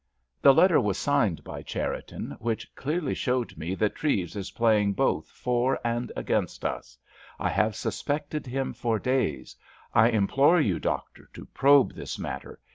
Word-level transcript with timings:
The 0.41 0.51
letter 0.55 0.81
was 0.81 0.97
signed 0.97 1.43
by 1.43 1.61
Cherriton, 1.61 2.35
which 2.39 2.73
clearly 2.73 3.13
showed 3.13 3.55
me 3.55 3.75
that 3.75 3.93
Treves 3.93 4.35
is 4.35 4.49
playing 4.49 4.93
both 4.93 5.29
for 5.29 5.79
and 5.85 6.11
against 6.15 6.65
us. 6.65 6.97
I 7.37 7.49
have 7.49 7.75
suspected 7.75 8.47
him 8.47 8.73
for 8.73 8.97
days. 8.97 9.55
I 9.93 10.09
implore 10.09 10.59
you, 10.59 10.79
doctor, 10.79 11.29
to 11.35 11.45
probe 11.45 11.93
this 11.93 12.17
matter. 12.17 12.59